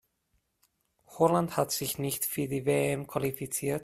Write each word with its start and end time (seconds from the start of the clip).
Holland 1.05 1.57
hat 1.57 1.71
sich 1.71 1.99
nicht 1.99 2.25
für 2.25 2.47
die 2.47 2.65
WM 2.65 3.05
qualifiziert. 3.05 3.79